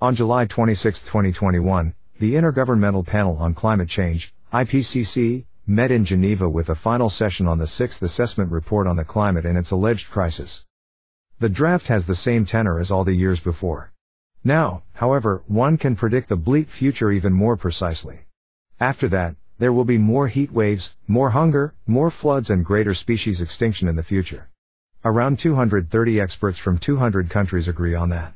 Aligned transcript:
On 0.00 0.14
July 0.14 0.46
26, 0.46 1.00
2021, 1.00 1.94
the 2.18 2.34
Intergovernmental 2.34 3.06
Panel 3.06 3.36
on 3.38 3.54
Climate 3.54 3.88
Change, 3.88 4.34
IPCC, 4.52 5.44
met 5.66 5.90
in 5.90 6.04
Geneva 6.04 6.48
with 6.48 6.68
a 6.68 6.74
final 6.74 7.08
session 7.08 7.46
on 7.46 7.58
the 7.58 7.66
sixth 7.66 8.02
assessment 8.02 8.50
report 8.50 8.86
on 8.86 8.96
the 8.96 9.04
climate 9.04 9.46
and 9.46 9.56
its 9.56 9.70
alleged 9.70 10.10
crisis. 10.10 10.66
The 11.38 11.48
draft 11.48 11.86
has 11.88 12.06
the 12.06 12.14
same 12.14 12.44
tenor 12.44 12.80
as 12.80 12.90
all 12.90 13.04
the 13.04 13.14
years 13.14 13.40
before. 13.40 13.92
Now, 14.42 14.82
however, 14.94 15.44
one 15.46 15.78
can 15.78 15.94
predict 15.94 16.28
the 16.28 16.36
bleak 16.36 16.68
future 16.68 17.12
even 17.12 17.32
more 17.32 17.56
precisely. 17.56 18.26
After 18.80 19.06
that, 19.08 19.36
there 19.62 19.72
will 19.72 19.84
be 19.84 19.96
more 19.96 20.26
heat 20.26 20.50
waves, 20.50 20.96
more 21.06 21.30
hunger, 21.30 21.72
more 21.86 22.10
floods 22.10 22.50
and 22.50 22.64
greater 22.64 22.94
species 22.94 23.40
extinction 23.40 23.86
in 23.86 23.94
the 23.94 24.02
future. 24.02 24.50
Around 25.04 25.38
230 25.38 26.20
experts 26.20 26.58
from 26.58 26.78
200 26.78 27.30
countries 27.30 27.68
agree 27.68 27.94
on 27.94 28.08
that. 28.08 28.34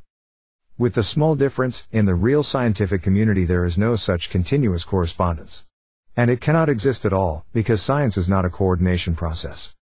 With 0.79 0.95
the 0.95 1.03
small 1.03 1.35
difference, 1.35 1.89
in 1.91 2.07
the 2.07 2.15
real 2.15 2.45
scientific 2.45 3.03
community 3.03 3.45
there 3.45 3.65
is 3.65 3.77
no 3.77 3.97
such 3.97 4.31
continuous 4.31 4.85
correspondence. 4.85 5.67
And 6.17 6.31
it 6.31 6.41
cannot 6.41 6.69
exist 6.69 7.05
at 7.05 7.13
all, 7.13 7.45
because 7.53 7.83
science 7.83 8.17
is 8.17 8.29
not 8.29 8.45
a 8.45 8.49
coordination 8.49 9.17
process. 9.17 9.75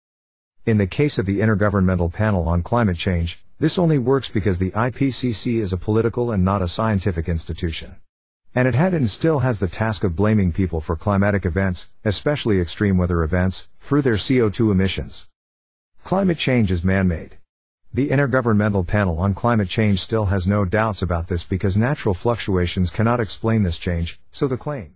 In 0.66 0.78
the 0.78 0.88
case 0.88 1.20
of 1.20 1.26
the 1.26 1.42
Intergovernmental 1.42 2.14
Panel 2.14 2.48
on 2.48 2.64
Climate 2.64 2.96
Change, 2.96 3.44
this 3.60 3.78
only 3.78 3.98
works 3.98 4.30
because 4.30 4.60
the 4.60 4.72
IPCC 4.72 5.60
is 5.60 5.74
a 5.74 5.78
political 5.78 6.32
and 6.32 6.46
not 6.46 6.62
a 6.62 6.70
scientific 6.70 7.28
institution. 7.28 7.98
And 8.56 8.68
it 8.68 8.76
had 8.76 8.94
and 8.94 9.10
still 9.10 9.40
has 9.40 9.60
the 9.60 9.68
task 9.68 10.04
of 10.04 10.16
blaming 10.16 10.52
people 10.52 10.80
for 10.80 10.96
climatic 10.96 11.46
events, 11.46 11.90
especially 12.06 12.60
extreme 12.62 12.98
weather 12.98 13.24
events, 13.24 13.70
through 13.80 14.04
their 14.04 14.14
CO2 14.14 14.72
emissions. 14.72 15.28
Climate 16.04 16.38
change 16.38 16.72
is 16.72 16.84
man-made. 16.84 17.38
The 17.94 18.10
Intergovernmental 18.10 18.86
Panel 18.88 19.20
on 19.20 19.34
Climate 19.36 19.70
Change 19.70 20.00
still 20.00 20.26
has 20.26 20.48
no 20.48 20.66
doubts 20.66 21.02
about 21.02 21.28
this 21.28 21.44
because 21.44 21.78
natural 21.78 22.16
fluctuations 22.16 22.90
cannot 22.90 23.20
explain 23.20 23.62
this 23.62 23.78
change, 23.78 24.20
so 24.32 24.48
the 24.48 24.58
claim. 24.58 24.96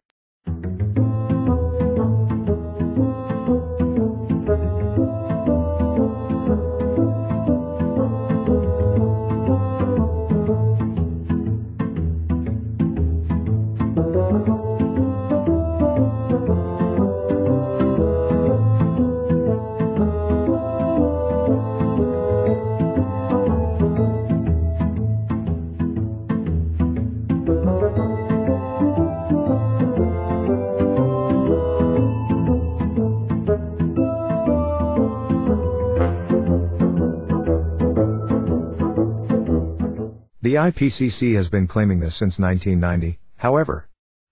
The 40.40 40.54
IPCC 40.54 41.34
has 41.34 41.50
been 41.50 41.66
claiming 41.66 42.00
this 42.00 42.16
since 42.16 42.38
1990, 42.38 43.18
however. 43.38 43.90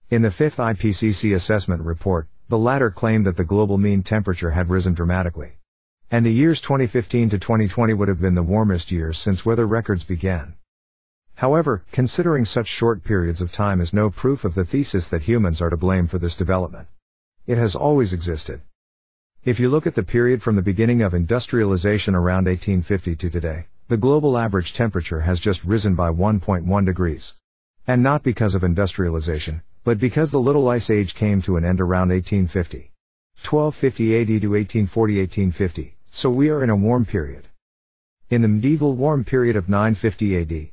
In 0.08 0.22
the 0.22 0.30
fifth 0.30 0.58
IPCC 0.58 1.34
assessment 1.34 1.82
report, 1.82 2.28
the 2.48 2.56
latter 2.56 2.92
claimed 2.92 3.26
that 3.26 3.36
the 3.36 3.42
global 3.42 3.76
mean 3.76 4.04
temperature 4.04 4.50
had 4.50 4.70
risen 4.70 4.94
dramatically. 4.94 5.54
And 6.08 6.24
the 6.24 6.32
years 6.32 6.60
2015 6.60 7.30
to 7.30 7.38
2020 7.38 7.92
would 7.92 8.06
have 8.06 8.20
been 8.20 8.36
the 8.36 8.44
warmest 8.44 8.92
years 8.92 9.18
since 9.18 9.44
weather 9.44 9.66
records 9.66 10.04
began. 10.04 10.54
However, 11.34 11.84
considering 11.90 12.44
such 12.44 12.68
short 12.68 13.02
periods 13.02 13.40
of 13.40 13.50
time 13.50 13.80
is 13.80 13.92
no 13.92 14.08
proof 14.08 14.44
of 14.44 14.54
the 14.54 14.64
thesis 14.64 15.08
that 15.08 15.24
humans 15.24 15.60
are 15.60 15.70
to 15.70 15.76
blame 15.76 16.06
for 16.06 16.20
this 16.20 16.36
development. 16.36 16.86
It 17.48 17.58
has 17.58 17.74
always 17.74 18.12
existed. 18.12 18.60
If 19.44 19.58
you 19.58 19.68
look 19.68 19.88
at 19.88 19.96
the 19.96 20.04
period 20.04 20.40
from 20.40 20.54
the 20.54 20.62
beginning 20.62 21.02
of 21.02 21.14
industrialization 21.14 22.14
around 22.14 22.46
1850 22.46 23.16
to 23.16 23.28
today, 23.28 23.66
the 23.88 23.96
global 23.96 24.36
average 24.36 24.72
temperature 24.72 25.20
has 25.20 25.38
just 25.38 25.62
risen 25.62 25.94
by 25.94 26.10
1.1 26.10 26.84
degrees. 26.84 27.36
And 27.86 28.02
not 28.02 28.24
because 28.24 28.56
of 28.56 28.64
industrialization, 28.64 29.62
but 29.84 30.00
because 30.00 30.32
the 30.32 30.40
Little 30.40 30.68
Ice 30.68 30.90
Age 30.90 31.14
came 31.14 31.40
to 31.42 31.56
an 31.56 31.64
end 31.64 31.80
around 31.80 32.08
1850. 32.08 32.90
1250 33.36 34.20
AD 34.20 34.26
to 34.26 34.50
1840 34.50 35.20
1850, 35.20 35.96
so 36.10 36.28
we 36.30 36.50
are 36.50 36.64
in 36.64 36.70
a 36.70 36.74
warm 36.74 37.04
period. 37.04 37.46
In 38.28 38.42
the 38.42 38.48
medieval 38.48 38.96
warm 38.96 39.22
period 39.22 39.54
of 39.54 39.68
950 39.68 40.36
AD, 40.36 40.70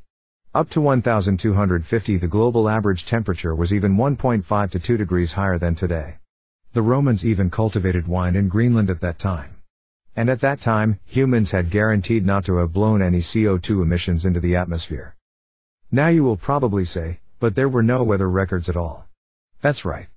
up 0.55 0.71
to 0.71 0.81
1250 0.81 2.17
the 2.17 2.27
global 2.27 2.67
average 2.67 3.05
temperature 3.05 3.53
was 3.53 3.71
even 3.71 3.95
1.5 3.95 4.71
to 4.71 4.79
2 4.79 4.97
degrees 4.97 5.33
higher 5.33 5.59
than 5.59 5.75
today. 5.75 6.17
The 6.73 6.81
Romans 6.81 7.23
even 7.23 7.51
cultivated 7.51 8.07
wine 8.07 8.35
in 8.35 8.47
Greenland 8.47 8.89
at 8.89 9.01
that 9.01 9.19
time. 9.19 9.57
And 10.15 10.29
at 10.29 10.41
that 10.41 10.61
time, 10.61 10.99
humans 11.05 11.51
had 11.51 11.71
guaranteed 11.71 12.25
not 12.25 12.45
to 12.45 12.57
have 12.57 12.71
blown 12.71 13.01
any 13.01 13.19
CO2 13.19 13.81
emissions 13.81 14.25
into 14.25 14.39
the 14.39 14.55
atmosphere. 14.55 15.15
Now 15.91 16.09
you 16.09 16.23
will 16.23 16.37
probably 16.37 16.85
say, 16.85 17.19
but 17.39 17.55
there 17.55 17.69
were 17.69 17.83
no 17.83 18.03
weather 18.03 18.29
records 18.29 18.69
at 18.69 18.77
all. 18.77 19.07
That's 19.61 19.85
right. 19.85 20.07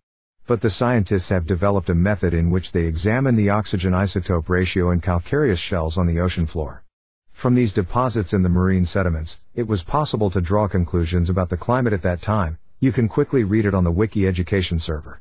But 0.46 0.60
the 0.60 0.70
scientists 0.70 1.30
have 1.30 1.46
developed 1.46 1.90
a 1.90 1.94
method 1.94 2.34
in 2.34 2.50
which 2.50 2.72
they 2.72 2.84
examine 2.84 3.36
the 3.36 3.50
oxygen 3.50 3.92
isotope 3.92 4.48
ratio 4.48 4.90
in 4.90 5.00
calcareous 5.00 5.58
shells 5.58 5.98
on 5.98 6.06
the 6.06 6.20
ocean 6.20 6.46
floor. 6.46 6.84
From 7.32 7.54
these 7.54 7.72
deposits 7.72 8.32
in 8.32 8.42
the 8.42 8.48
marine 8.48 8.84
sediments, 8.84 9.40
it 9.54 9.66
was 9.66 9.82
possible 9.82 10.30
to 10.30 10.40
draw 10.40 10.68
conclusions 10.68 11.28
about 11.28 11.50
the 11.50 11.56
climate 11.56 11.92
at 11.92 12.02
that 12.02 12.22
time. 12.22 12.58
You 12.80 12.92
can 12.92 13.08
quickly 13.08 13.44
read 13.44 13.66
it 13.66 13.74
on 13.74 13.84
the 13.84 13.90
Wiki 13.90 14.26
Education 14.26 14.78
server. 14.78 15.20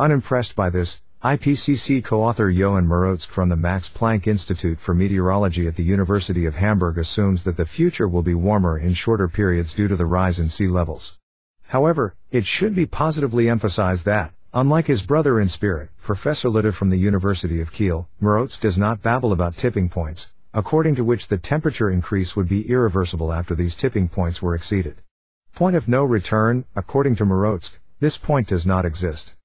Unimpressed 0.00 0.56
by 0.56 0.70
this, 0.70 1.02
IPCC 1.22 2.02
co-author 2.02 2.50
Jochem 2.50 2.86
Marotzke 2.86 3.26
from 3.26 3.50
the 3.50 3.56
Max 3.56 3.90
Planck 3.90 4.26
Institute 4.26 4.78
for 4.78 4.94
Meteorology 4.94 5.66
at 5.66 5.76
the 5.76 5.82
University 5.82 6.46
of 6.46 6.56
Hamburg 6.56 6.96
assumes 6.96 7.42
that 7.42 7.58
the 7.58 7.66
future 7.66 8.08
will 8.08 8.22
be 8.22 8.32
warmer 8.32 8.78
in 8.78 8.94
shorter 8.94 9.28
periods 9.28 9.74
due 9.74 9.88
to 9.88 9.96
the 9.96 10.06
rise 10.06 10.38
in 10.38 10.48
sea 10.48 10.68
levels. 10.68 11.18
However, 11.64 12.16
it 12.30 12.46
should 12.46 12.74
be 12.74 12.86
positively 12.86 13.50
emphasized 13.50 14.06
that, 14.06 14.32
unlike 14.52 14.86
his 14.86 15.02
brother 15.02 15.40
in 15.40 15.48
spirit, 15.48 15.90
Professor 16.02 16.48
Latif 16.48 16.74
from 16.74 16.90
the 16.90 16.96
University 16.96 17.60
of 17.60 17.72
Kiel, 17.72 18.08
Marotzke 18.20 18.60
does 18.60 18.76
not 18.76 19.02
babble 19.02 19.32
about 19.32 19.56
tipping 19.56 19.88
points, 19.88 20.32
according 20.52 20.96
to 20.96 21.04
which 21.04 21.28
the 21.28 21.38
temperature 21.38 21.90
increase 21.90 22.34
would 22.34 22.48
be 22.48 22.68
irreversible 22.68 23.32
after 23.32 23.54
these 23.54 23.76
tipping 23.76 24.08
points 24.08 24.42
were 24.42 24.54
exceeded. 24.54 24.96
Point 25.54 25.76
of 25.76 25.88
no 25.88 26.04
return, 26.04 26.64
according 26.74 27.16
to 27.16 27.24
Marotzke, 27.24 27.78
this 28.00 28.18
point 28.18 28.48
does 28.48 28.66
not 28.66 28.84
exist. 28.84 29.36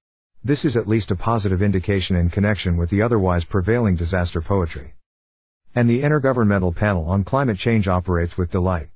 This 0.43 0.65
is 0.65 0.77
at 0.77 0.87
least 0.87 1.11
a 1.11 1.15
positive 1.15 1.61
indication 1.61 2.15
in 2.15 2.29
connection 2.29 2.77
with 2.77 2.89
the 2.89 3.01
otherwise 3.01 3.45
prevailing 3.45 3.95
disaster 3.95 4.41
poetry. 4.41 4.93
And 5.75 5.89
the 5.89 6.01
Intergovernmental 6.01 6.75
Panel 6.75 7.05
on 7.09 7.23
Climate 7.23 7.57
Change 7.57 7.87
operates 7.87 8.37
with 8.37 8.51
delight. 8.51 8.89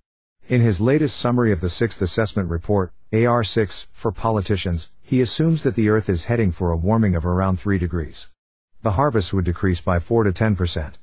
In 0.48 0.62
his 0.62 0.80
latest 0.80 1.18
summary 1.18 1.52
of 1.52 1.62
the 1.62 1.70
Sixth 1.70 2.02
Assessment 2.02 2.50
Report, 2.50 2.94
AR6, 3.12 3.88
for 3.92 4.12
politicians, 4.12 4.92
he 5.02 5.20
assumes 5.20 5.64
that 5.64 5.74
the 5.74 5.90
Earth 5.90 6.10
is 6.10 6.26
heading 6.26 6.52
for 6.52 6.72
a 6.72 6.78
warming 6.78 7.16
of 7.16 7.26
around 7.26 7.60
3 7.60 7.80
degrees. 7.80 8.30
The 8.84 8.92
harvest 8.92 9.34
would 9.34 9.46
decrease 9.46 9.82
by 9.82 9.98
4 9.98 10.26
to 10.26 10.32
10%. 10.32 10.94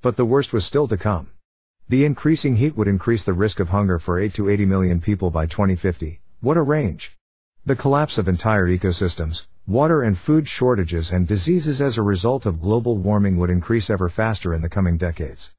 But 0.00 0.14
the 0.14 0.24
worst 0.24 0.52
was 0.52 0.64
still 0.64 0.86
to 0.86 0.96
come. 0.96 1.30
The 1.88 2.04
increasing 2.04 2.56
heat 2.56 2.76
would 2.76 2.86
increase 2.86 3.24
the 3.24 3.32
risk 3.32 3.58
of 3.58 3.70
hunger 3.70 3.98
for 3.98 4.20
8 4.20 4.32
to 4.34 4.48
80 4.48 4.66
million 4.66 5.00
people 5.00 5.30
by 5.30 5.46
2050. 5.46 6.20
What 6.40 6.56
a 6.56 6.62
range! 6.62 7.16
The 7.66 7.74
collapse 7.74 8.16
of 8.16 8.28
entire 8.28 8.68
ecosystems, 8.68 9.48
water 9.66 10.02
and 10.02 10.16
food 10.16 10.46
shortages 10.46 11.10
and 11.10 11.26
diseases 11.26 11.82
as 11.82 11.98
a 11.98 12.02
result 12.02 12.46
of 12.46 12.60
global 12.60 12.96
warming 12.96 13.38
would 13.38 13.50
increase 13.50 13.90
ever 13.90 14.08
faster 14.08 14.54
in 14.54 14.62
the 14.62 14.68
coming 14.68 14.98
decades. 14.98 15.50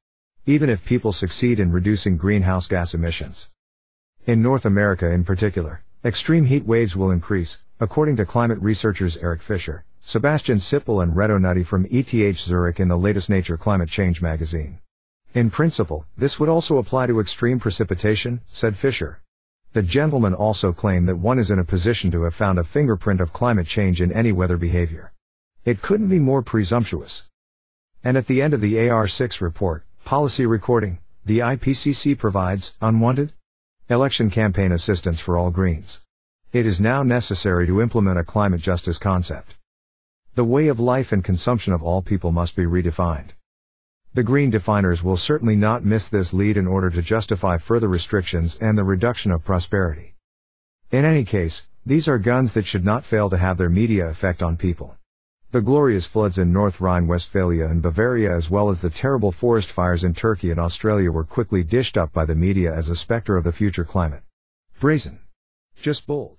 Even 0.46 0.70
if 0.70 0.86
people 0.86 1.12
succeed 1.12 1.60
in 1.60 1.70
reducing 1.70 2.16
greenhouse 2.16 2.66
gas 2.66 2.94
emissions. 2.94 3.50
In 4.26 4.42
North 4.42 4.66
America 4.66 5.08
in 5.08 5.22
particular, 5.22 5.84
Extreme 6.04 6.44
heat 6.44 6.64
waves 6.64 6.96
will 6.96 7.10
increase, 7.10 7.64
according 7.80 8.14
to 8.16 8.24
climate 8.24 8.60
researchers 8.60 9.16
Erich 9.16 9.40
Fischer, 9.40 9.84
Sebastian 10.00 10.58
Sippel 10.58 11.02
and 11.02 11.14
Reto 11.14 11.64
from 11.64 11.86
ETH 11.90 12.38
Zurich 12.38 12.78
in 12.78 12.88
the 12.88 12.96
latest 12.96 13.30
Nature 13.30 13.56
Climate 13.56 13.88
Change 13.88 14.22
magazine. 14.22 14.78
In 15.34 15.48
principle, 15.48 16.06
this 16.16 16.40
would 16.40 16.48
also 16.48 16.78
apply 16.78 17.06
to 17.06 17.20
extreme 17.20 17.60
precipitation, 17.60 18.40
said 18.46 18.76
Fischer. 18.76 19.20
The 19.72 19.82
gentleman 19.82 20.34
also 20.34 20.72
claimed 20.72 21.08
that 21.08 21.18
one 21.18 21.38
is 21.38 21.50
in 21.50 21.58
a 21.58 21.64
position 21.64 22.10
to 22.10 22.22
have 22.22 22.34
found 22.34 22.58
a 22.58 22.64
fingerprint 22.64 23.20
of 23.20 23.32
climate 23.32 23.66
change 23.66 24.00
in 24.02 24.12
any 24.12 24.32
weather 24.32 24.56
behavior. 24.56 25.12
It 25.64 25.82
couldn't 25.82 26.08
be 26.08 26.18
more 26.18 26.42
presumptuous. 26.42 27.24
And 28.02 28.16
at 28.16 28.26
the 28.26 28.42
end 28.42 28.54
of 28.54 28.60
the 28.60 28.74
AR6 28.74 29.40
report, 29.40 29.84
policy 30.04 30.46
recording, 30.46 30.98
the 31.24 31.40
IPCC 31.40 32.16
provides 32.18 32.76
unwanted 32.80 33.32
election 33.88 34.30
campaign 34.30 34.72
assistance 34.72 35.20
for 35.20 35.38
all 35.38 35.52
Greens. 35.52 36.00
It 36.52 36.66
is 36.66 36.80
now 36.80 37.04
necessary 37.04 37.68
to 37.68 37.80
implement 37.80 38.18
a 38.18 38.24
climate 38.24 38.60
justice 38.60 38.98
concept. 38.98 39.54
The 40.34 40.44
way 40.44 40.66
of 40.66 40.80
life 40.80 41.12
and 41.12 41.22
consumption 41.22 41.72
of 41.72 41.84
all 41.84 42.02
people 42.02 42.32
must 42.32 42.56
be 42.56 42.64
redefined. 42.64 43.30
The 44.12 44.24
green 44.24 44.50
definers 44.50 45.04
will 45.04 45.16
certainly 45.16 45.54
not 45.54 45.84
miss 45.84 46.08
this 46.08 46.34
lead 46.34 46.56
in 46.56 46.66
order 46.66 46.90
to 46.90 47.00
justify 47.00 47.58
further 47.58 47.86
restrictions 47.86 48.58
and 48.60 48.76
the 48.76 48.82
reduction 48.82 49.30
of 49.30 49.44
prosperity. 49.44 50.14
In 50.90 51.04
any 51.04 51.22
case, 51.22 51.68
these 51.84 52.08
are 52.08 52.18
guns 52.18 52.54
that 52.54 52.66
should 52.66 52.84
not 52.84 53.04
fail 53.04 53.30
to 53.30 53.36
have 53.36 53.56
their 53.56 53.70
media 53.70 54.08
effect 54.08 54.42
on 54.42 54.56
people. 54.56 54.95
The 55.56 55.62
glorious 55.62 56.04
floods 56.04 56.36
in 56.36 56.52
North 56.52 56.82
Rhine-Westphalia 56.82 57.64
and 57.64 57.80
Bavaria 57.80 58.30
as 58.30 58.50
well 58.50 58.68
as 58.68 58.82
the 58.82 58.90
terrible 58.90 59.32
forest 59.32 59.70
fires 59.70 60.04
in 60.04 60.12
Turkey 60.12 60.50
and 60.50 60.60
Australia 60.60 61.10
were 61.10 61.24
quickly 61.24 61.64
dished 61.64 61.96
up 61.96 62.12
by 62.12 62.26
the 62.26 62.34
media 62.34 62.70
as 62.70 62.90
a 62.90 62.94
specter 62.94 63.38
of 63.38 63.44
the 63.44 63.52
future 63.52 63.82
climate. 63.82 64.22
Brazen. 64.78 65.18
Just 65.74 66.06
bold. 66.06 66.36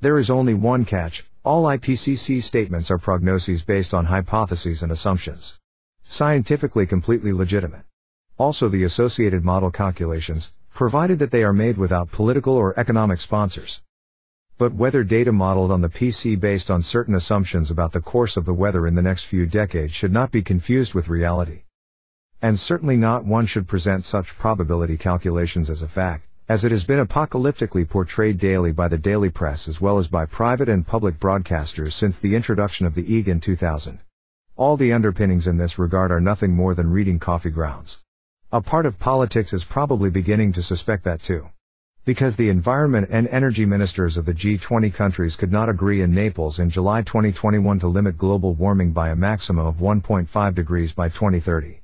There 0.00 0.18
is 0.18 0.30
only 0.30 0.54
one 0.54 0.84
catch, 0.84 1.24
all 1.44 1.64
IPCC 1.64 2.42
statements 2.42 2.90
are 2.90 2.98
prognoses 2.98 3.64
based 3.64 3.94
on 3.94 4.06
hypotheses 4.06 4.82
and 4.82 4.90
assumptions. 4.90 5.60
Scientifically 6.02 6.84
completely 6.84 7.32
legitimate. 7.32 7.82
Also 8.38 8.68
the 8.68 8.82
associated 8.82 9.44
model 9.44 9.70
calculations, 9.70 10.52
provided 10.74 11.20
that 11.20 11.30
they 11.30 11.44
are 11.44 11.52
made 11.52 11.78
without 11.78 12.10
political 12.10 12.54
or 12.54 12.76
economic 12.78 13.20
sponsors. 13.20 13.82
But 14.58 14.72
weather 14.72 15.04
data 15.04 15.32
modeled 15.32 15.70
on 15.70 15.82
the 15.82 15.90
PC 15.90 16.40
based 16.40 16.70
on 16.70 16.80
certain 16.80 17.14
assumptions 17.14 17.70
about 17.70 17.92
the 17.92 18.00
course 18.00 18.38
of 18.38 18.46
the 18.46 18.54
weather 18.54 18.86
in 18.86 18.94
the 18.94 19.02
next 19.02 19.24
few 19.24 19.44
decades 19.44 19.92
should 19.92 20.14
not 20.14 20.30
be 20.30 20.40
confused 20.40 20.94
with 20.94 21.10
reality. 21.10 21.64
And 22.40 22.58
certainly 22.58 22.96
not 22.96 23.26
one 23.26 23.44
should 23.44 23.68
present 23.68 24.06
such 24.06 24.38
probability 24.38 24.96
calculations 24.96 25.68
as 25.68 25.82
a 25.82 25.88
fact, 25.88 26.26
as 26.48 26.64
it 26.64 26.72
has 26.72 26.84
been 26.84 27.06
apocalyptically 27.06 27.86
portrayed 27.86 28.38
daily 28.38 28.72
by 28.72 28.88
the 28.88 28.96
daily 28.96 29.28
press 29.28 29.68
as 29.68 29.82
well 29.82 29.98
as 29.98 30.08
by 30.08 30.24
private 30.24 30.70
and 30.70 30.86
public 30.86 31.20
broadcasters 31.20 31.92
since 31.92 32.18
the 32.18 32.34
introduction 32.34 32.86
of 32.86 32.94
the 32.94 33.04
EEG 33.04 33.28
in 33.28 33.40
2000. 33.40 33.98
All 34.56 34.78
the 34.78 34.90
underpinnings 34.90 35.46
in 35.46 35.58
this 35.58 35.78
regard 35.78 36.10
are 36.10 36.20
nothing 36.20 36.52
more 36.52 36.74
than 36.74 36.90
reading 36.90 37.18
coffee 37.18 37.50
grounds. 37.50 38.02
A 38.50 38.62
part 38.62 38.86
of 38.86 38.98
politics 38.98 39.52
is 39.52 39.64
probably 39.64 40.08
beginning 40.08 40.52
to 40.52 40.62
suspect 40.62 41.04
that 41.04 41.20
too. 41.20 41.50
Because 42.06 42.36
the 42.36 42.50
environment 42.50 43.08
and 43.10 43.26
energy 43.32 43.66
ministers 43.66 44.16
of 44.16 44.26
the 44.26 44.32
G20 44.32 44.94
countries 44.94 45.34
could 45.34 45.50
not 45.50 45.68
agree 45.68 46.00
in 46.00 46.14
Naples 46.14 46.60
in 46.60 46.70
July 46.70 47.02
2021 47.02 47.80
to 47.80 47.88
limit 47.88 48.16
global 48.16 48.54
warming 48.54 48.92
by 48.92 49.08
a 49.08 49.16
maximum 49.16 49.66
of 49.66 49.78
1.5 49.78 50.54
degrees 50.54 50.92
by 50.92 51.08
2030. 51.08 51.80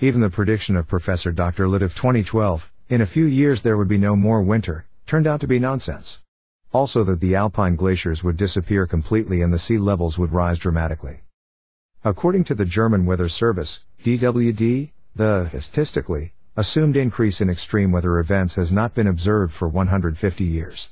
Even 0.00 0.20
the 0.20 0.30
prediction 0.30 0.74
of 0.74 0.88
Professor 0.88 1.30
Dr. 1.30 1.66
Latif 1.66 1.82
of 1.82 1.94
2012, 1.94 2.72
in 2.88 3.00
a 3.00 3.06
few 3.06 3.24
years 3.24 3.62
there 3.62 3.76
would 3.76 3.86
be 3.86 3.96
no 3.96 4.16
more 4.16 4.42
winter, 4.42 4.84
turned 5.06 5.28
out 5.28 5.40
to 5.42 5.46
be 5.46 5.60
nonsense. 5.60 6.24
Also 6.72 7.04
that 7.04 7.20
the 7.20 7.36
alpine 7.36 7.76
glaciers 7.76 8.24
would 8.24 8.36
disappear 8.36 8.84
completely 8.84 9.42
and 9.42 9.54
the 9.54 9.60
sea 9.60 9.78
levels 9.78 10.18
would 10.18 10.32
rise 10.32 10.58
dramatically. 10.58 11.20
According 12.02 12.42
to 12.44 12.56
the 12.56 12.64
German 12.64 13.06
Weather 13.06 13.28
Service, 13.28 13.84
DWD, 14.02 14.90
the, 15.14 15.48
statistically, 15.60 16.32
assumed 16.58 16.96
increase 16.96 17.42
in 17.42 17.50
extreme 17.50 17.92
weather 17.92 18.18
events 18.18 18.54
has 18.54 18.72
not 18.72 18.94
been 18.94 19.06
observed 19.06 19.52
for 19.52 19.68
150 19.68 20.42
years. 20.42 20.90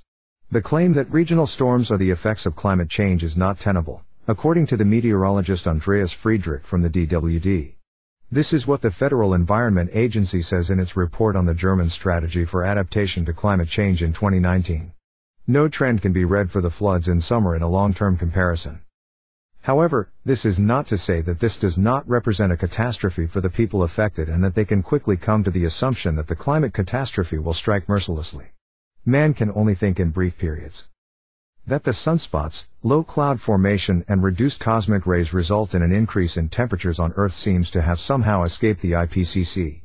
The 0.51 0.61
claim 0.61 0.93
that 0.93 1.11
regional 1.11 1.47
storms 1.47 1.91
are 1.91 1.97
the 1.97 2.11
effects 2.11 2.45
of 2.45 2.55
climate 2.55 2.91
change 2.91 3.25
is 3.25 3.35
not 3.35 3.59
tenable, 3.59 4.05
according 4.29 4.67
to 4.67 4.77
the 4.77 4.85
meteorologist 4.85 5.67
Andreas 5.67 6.13
Friedrich 6.13 6.67
from 6.67 6.83
the 6.83 6.91
DWD. 6.91 7.77
This 8.31 8.53
is 8.53 8.67
what 8.67 8.83
the 8.83 8.91
Federal 8.91 9.33
Environment 9.33 9.89
Agency 9.95 10.43
says 10.43 10.69
in 10.69 10.79
its 10.79 10.97
report 10.97 11.35
on 11.35 11.47
the 11.47 11.55
German 11.55 11.89
strategy 11.89 12.45
for 12.45 12.63
adaptation 12.63 13.25
to 13.25 13.33
climate 13.33 13.69
change 13.69 14.03
in 14.03 14.13
2019. 14.13 14.93
No 15.47 15.69
trend 15.69 16.03
can 16.03 16.13
be 16.13 16.27
read 16.27 16.51
for 16.51 16.61
the 16.61 16.71
floods 16.71 17.09
in 17.09 17.23
summer 17.23 17.57
in 17.57 17.63
a 17.63 17.69
long-term 17.69 18.19
comparison. 18.19 18.81
However, 19.65 20.11
this 20.27 20.45
is 20.45 20.61
not 20.61 20.87
to 20.89 20.99
say 20.99 21.23
that 21.23 21.41
this 21.41 21.57
does 21.57 21.79
not 21.79 22.07
represent 22.07 22.53
a 22.53 22.57
catastrophe 22.57 23.27
for 23.27 23.41
the 23.41 23.49
people 23.49 23.83
affected 23.83 24.29
and 24.29 24.45
that 24.45 24.55
they 24.55 24.67
can 24.67 24.83
quickly 24.83 25.17
come 25.17 25.43
to 25.43 25.51
the 25.51 25.65
assumption 25.65 26.17
that 26.17 26.27
the 26.27 26.37
climate 26.37 26.75
catastrophe 26.75 27.39
will 27.39 27.55
strike 27.55 27.89
mercilessly. 27.89 28.49
Man 29.07 29.33
can 29.33 29.51
only 29.55 29.75
think 29.75 29.99
in 29.99 30.11
brief 30.11 30.37
periods. 30.37 30.91
That 31.67 31.85
the 31.85 31.93
sunspots, 31.93 32.69
low 32.83 33.03
cloud 33.03 33.41
formation 33.41 34.05
and 34.07 34.23
reduced 34.23 34.61
cosmic 34.61 35.07
rays 35.07 35.33
result 35.33 35.75
in 35.75 35.81
an 35.81 35.93
increase 35.93 36.37
in 36.37 36.51
temperatures 36.51 36.99
on 36.99 37.15
Earth 37.17 37.33
seems 37.33 37.71
to 37.71 37.81
have 37.81 37.99
somehow 37.99 38.43
escaped 38.43 38.83
the 38.83 38.93
IPCC. 38.93 39.81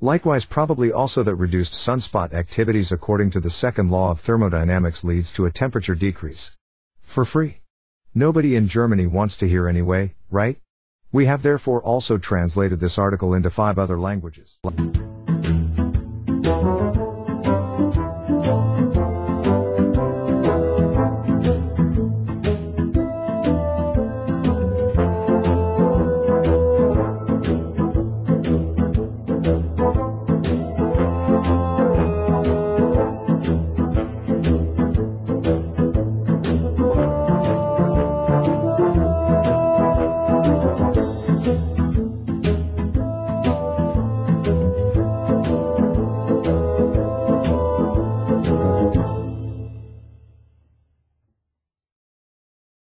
Likewise 0.00 0.44
probably 0.44 0.92
also 0.92 1.24
that 1.24 1.34
reduced 1.34 1.72
sunspot 1.72 2.32
activities 2.32 2.92
according 2.92 3.30
to 3.30 3.40
the 3.40 3.50
second 3.50 3.90
law 3.90 4.12
of 4.12 4.20
thermodynamics 4.20 5.02
leads 5.02 5.32
to 5.32 5.46
a 5.46 5.50
temperature 5.50 5.96
decrease. 5.96 6.56
For 7.00 7.24
free. 7.24 7.58
Nobody 8.18 8.56
in 8.56 8.66
Germany 8.66 9.06
wants 9.06 9.36
to 9.36 9.46
hear 9.46 9.68
anyway, 9.68 10.14
right? 10.30 10.56
We 11.12 11.26
have 11.26 11.42
therefore 11.42 11.82
also 11.82 12.16
translated 12.16 12.80
this 12.80 12.96
article 12.96 13.34
into 13.34 13.50
five 13.50 13.78
other 13.78 14.00
languages. 14.00 14.58